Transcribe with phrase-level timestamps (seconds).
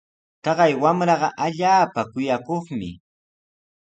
[0.43, 2.89] Taqay wamraqa allaapa kuyakuqmi.